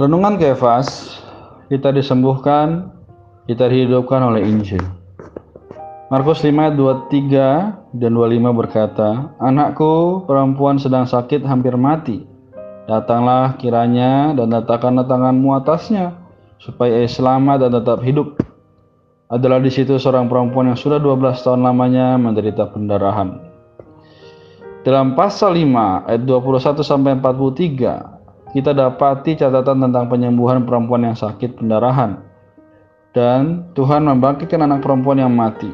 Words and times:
Renungan 0.00 0.40
Kefas, 0.40 1.20
kita 1.68 1.92
disembuhkan, 1.92 2.96
kita 3.44 3.68
dihidupkan 3.68 4.24
oleh 4.24 4.40
Injil. 4.40 4.80
Markus 6.08 6.40
5 6.40 6.72
23 6.72 8.00
dan 8.00 8.10
25 8.16 8.56
berkata, 8.56 9.36
Anakku 9.36 10.24
perempuan 10.24 10.80
sedang 10.80 11.04
sakit 11.04 11.44
hampir 11.44 11.76
mati. 11.76 12.24
Datanglah 12.88 13.60
kiranya 13.60 14.32
dan 14.32 14.56
letakkanlah 14.56 15.04
tanganmu 15.04 15.60
atasnya, 15.60 16.16
supaya 16.56 17.04
ia 17.04 17.08
selamat 17.12 17.68
dan 17.68 17.70
tetap 17.76 18.00
hidup. 18.00 18.40
Adalah 19.28 19.60
di 19.60 19.68
situ 19.68 20.00
seorang 20.00 20.24
perempuan 20.24 20.72
yang 20.72 20.80
sudah 20.80 20.96
12 20.96 21.44
tahun 21.44 21.68
lamanya 21.68 22.16
menderita 22.16 22.64
pendarahan. 22.72 23.51
Dalam 24.82 25.14
pasal 25.14 25.54
5 25.62 26.10
ayat 26.10 26.22
21 26.26 26.82
sampai 26.82 27.14
43 27.14 28.50
kita 28.50 28.74
dapati 28.74 29.38
catatan 29.38 29.78
tentang 29.78 30.10
penyembuhan 30.10 30.66
perempuan 30.66 31.06
yang 31.06 31.14
sakit 31.14 31.54
pendarahan. 31.54 32.18
Dan 33.14 33.70
Tuhan 33.78 34.02
membangkitkan 34.10 34.58
anak 34.58 34.82
perempuan 34.82 35.22
yang 35.22 35.30
mati. 35.30 35.70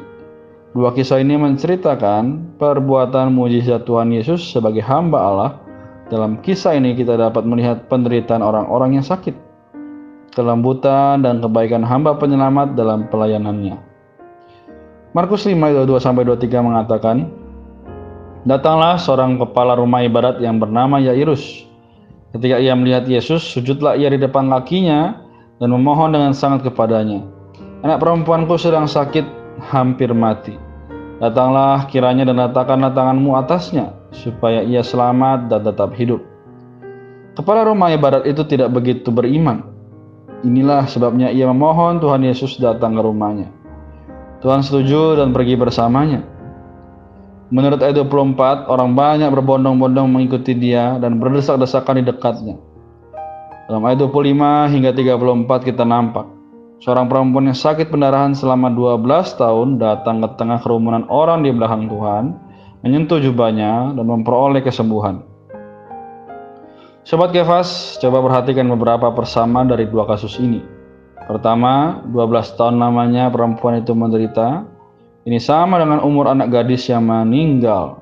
Dua 0.77 0.93
kisah 0.93 1.17
ini 1.17 1.41
menceritakan 1.41 2.55
perbuatan 2.61 3.33
mujizat 3.33 3.89
Tuhan 3.89 4.13
Yesus 4.13 4.45
sebagai 4.45 4.85
hamba 4.85 5.17
Allah. 5.17 5.51
Dalam 6.13 6.37
kisah 6.45 6.77
ini 6.77 6.93
kita 6.93 7.17
dapat 7.17 7.49
melihat 7.49 7.89
penderitaan 7.89 8.45
orang-orang 8.45 9.01
yang 9.01 9.05
sakit, 9.05 9.33
kelembutan 10.37 11.25
dan 11.25 11.41
kebaikan 11.41 11.81
hamba 11.81 12.13
penyelamat 12.13 12.77
dalam 12.77 13.09
pelayanannya. 13.09 13.77
Markus 15.17 15.49
5 15.49 15.57
ayat 15.57 15.89
2 15.89 15.97
sampai 15.97 16.21
23 16.29 16.61
mengatakan, 16.61 17.38
Datanglah 18.47 18.95
seorang 18.95 19.35
kepala 19.35 19.75
rumah 19.75 20.03
ibadat 20.03 20.39
yang 20.39 20.59
bernama 20.63 20.99
Yairus 21.01 21.69
Ketika 22.29 22.61
ia 22.61 22.77
melihat 22.77 23.09
Yesus, 23.09 23.41
sujudlah 23.41 23.97
ia 23.97 24.05
di 24.13 24.21
depan 24.21 24.53
kakinya 24.53 25.17
dan 25.57 25.73
memohon 25.73 26.13
dengan 26.13 26.29
sangat 26.37 26.61
kepadanya. 26.69 27.25
Anak 27.81 27.97
perempuanku 27.97 28.53
sedang 28.61 28.85
sakit, 28.85 29.25
hampir 29.73 30.13
mati. 30.13 30.53
Datanglah 31.17 31.89
kiranya 31.89 32.29
dan 32.29 32.37
letakkanlah 32.37 32.93
tanganmu 32.93 33.33
atasnya, 33.33 33.97
supaya 34.13 34.61
ia 34.61 34.85
selamat 34.85 35.49
dan 35.49 35.65
tetap 35.65 35.89
hidup. 35.97 36.21
Kepala 37.33 37.65
rumah 37.65 37.89
ibadat 37.89 38.29
itu 38.29 38.45
tidak 38.45 38.77
begitu 38.77 39.09
beriman. 39.09 39.65
Inilah 40.45 40.85
sebabnya 40.85 41.33
ia 41.33 41.49
memohon 41.49 41.97
Tuhan 41.97 42.21
Yesus 42.21 42.61
datang 42.61 42.93
ke 42.93 43.01
rumahnya. 43.01 43.49
Tuhan 44.39 44.61
setuju 44.61 45.17
dan 45.17 45.33
pergi 45.33 45.57
bersamanya. 45.57 46.23
Menurut 47.49 47.81
ayat 47.81 47.97
24, 48.05 48.69
orang 48.69 48.93
banyak 48.93 49.29
berbondong-bondong 49.33 50.05
mengikuti 50.05 50.53
dia 50.53 51.01
dan 51.01 51.17
berdesak-desakan 51.17 52.01
di 52.01 52.03
dekatnya. 52.05 52.55
Dalam 53.65 53.81
ayat 53.85 54.01
25 54.05 54.69
hingga 54.69 54.91
34 54.93 55.69
kita 55.69 55.85
nampak 55.85 56.39
seorang 56.79 57.11
perempuan 57.11 57.51
yang 57.51 57.59
sakit 57.59 57.91
pendarahan 57.91 58.31
selama 58.31 58.71
12 58.71 59.35
tahun 59.35 59.67
datang 59.77 60.23
ke 60.23 60.27
tengah 60.39 60.59
kerumunan 60.63 61.05
orang 61.11 61.43
di 61.43 61.51
belakang 61.51 61.91
Tuhan, 61.91 62.25
menyentuh 62.83 63.19
jubahnya 63.19 63.93
dan 63.95 64.05
memperoleh 64.07 64.63
kesembuhan. 64.63 65.23
Sobat 67.03 67.33
Kefas, 67.33 67.99
coba 67.99 68.21
perhatikan 68.21 68.69
beberapa 68.69 69.11
persamaan 69.11 69.67
dari 69.67 69.89
dua 69.89 70.05
kasus 70.05 70.37
ini. 70.37 70.61
Pertama, 71.25 72.01
12 72.09 72.57
tahun 72.57 72.81
lamanya 72.81 73.29
perempuan 73.29 73.81
itu 73.81 73.93
menderita, 73.93 74.65
ini 75.29 75.37
sama 75.37 75.77
dengan 75.77 76.01
umur 76.01 76.33
anak 76.33 76.49
gadis 76.49 76.89
yang 76.89 77.05
meninggal. 77.05 78.01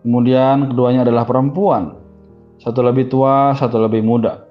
Kemudian 0.00 0.72
keduanya 0.72 1.04
adalah 1.04 1.28
perempuan. 1.28 2.00
Satu 2.56 2.80
lebih 2.80 3.12
tua, 3.12 3.52
satu 3.52 3.76
lebih 3.76 4.00
muda. 4.00 4.48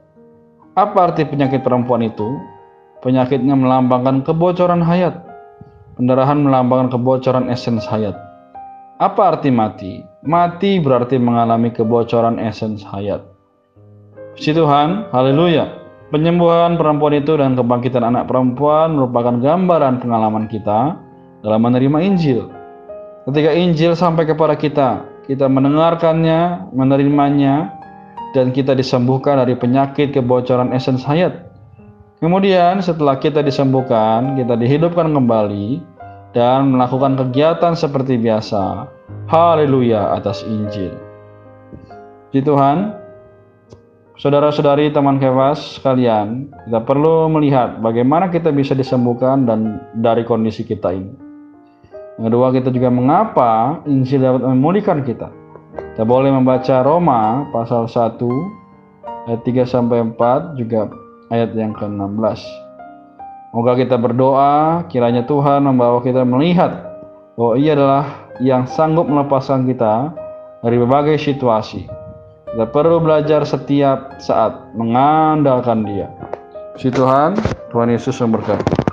Apa 0.78 1.10
arti 1.10 1.26
penyakit 1.26 1.66
perempuan 1.66 2.06
itu? 2.06 2.38
Penyakitnya 3.02 3.58
melambangkan 3.58 4.22
kebocoran 4.22 4.86
hayat. 4.86 5.26
Pendarahan 5.98 6.38
melambangkan 6.38 6.94
kebocoran 6.94 7.50
esens 7.50 7.90
hayat. 7.90 8.14
Apa 9.02 9.34
arti 9.34 9.50
mati? 9.50 10.06
Mati 10.22 10.78
berarti 10.78 11.18
mengalami 11.18 11.74
kebocoran 11.74 12.38
esens 12.38 12.86
hayat. 12.86 13.26
Puji 14.38 14.54
Tuhan, 14.54 15.10
haleluya. 15.10 15.82
Penyembuhan 16.14 16.78
perempuan 16.78 17.18
itu 17.18 17.34
dan 17.42 17.58
kebangkitan 17.58 18.06
anak 18.06 18.30
perempuan 18.30 18.94
merupakan 18.94 19.34
gambaran 19.42 19.98
pengalaman 19.98 20.46
kita 20.46 21.02
dalam 21.44 21.60
menerima 21.60 22.00
Injil. 22.00 22.48
Ketika 23.28 23.52
Injil 23.52 23.94
sampai 23.94 24.24
kepada 24.24 24.56
kita, 24.56 25.04
kita 25.28 25.48
mendengarkannya, 25.52 26.72
menerimanya, 26.72 27.72
dan 28.34 28.50
kita 28.50 28.74
disembuhkan 28.74 29.38
dari 29.38 29.54
penyakit 29.54 30.12
kebocoran 30.12 30.74
esens 30.74 31.06
hayat. 31.06 31.52
Kemudian 32.24 32.80
setelah 32.80 33.20
kita 33.20 33.44
disembuhkan, 33.44 34.40
kita 34.40 34.56
dihidupkan 34.56 35.12
kembali 35.12 35.84
dan 36.34 36.74
melakukan 36.74 37.20
kegiatan 37.20 37.78
seperti 37.78 38.18
biasa. 38.18 38.90
Haleluya 39.30 40.18
atas 40.18 40.42
Injil. 40.48 40.96
Di 42.34 42.42
Tuhan, 42.42 42.98
saudara-saudari 44.18 44.90
teman 44.90 45.22
kewas 45.22 45.78
sekalian, 45.78 46.50
kita 46.66 46.82
perlu 46.82 47.30
melihat 47.30 47.78
bagaimana 47.80 48.34
kita 48.34 48.50
bisa 48.50 48.74
disembuhkan 48.74 49.46
dan 49.46 49.84
dari 49.94 50.26
kondisi 50.26 50.66
kita 50.66 50.92
ini. 50.92 51.23
Yang 52.22 52.26
kedua, 52.30 52.48
kita 52.54 52.70
juga 52.70 52.90
mengapa 52.94 53.82
Injil 53.90 54.22
dapat 54.22 54.46
memulihkan 54.46 55.02
kita. 55.02 55.34
Kita 55.74 56.06
boleh 56.06 56.30
membaca 56.30 56.86
Roma 56.86 57.50
pasal 57.50 57.90
1 57.90 58.22
ayat 59.30 59.42
3 59.42 59.66
sampai 59.66 59.98
4 60.14 60.58
juga 60.58 60.94
ayat 61.34 61.58
yang 61.58 61.74
ke-16. 61.74 62.42
Moga 63.54 63.74
kita 63.78 63.98
berdoa 64.02 64.86
kiranya 64.90 65.26
Tuhan 65.26 65.66
membawa 65.66 66.02
kita 66.02 66.26
melihat 66.26 66.94
bahwa 67.38 67.54
Ia 67.58 67.78
adalah 67.78 68.06
yang 68.42 68.66
sanggup 68.66 69.06
melepaskan 69.06 69.70
kita 69.70 70.14
dari 70.62 70.78
berbagai 70.82 71.22
situasi. 71.22 71.86
Kita 72.54 72.66
perlu 72.70 73.02
belajar 73.02 73.46
setiap 73.46 74.22
saat 74.22 74.74
mengandalkan 74.78 75.86
Dia. 75.86 76.10
Si 76.78 76.90
Tuhan, 76.90 77.38
Tuhan 77.70 77.90
Yesus 77.94 78.18
memberkati. 78.22 78.93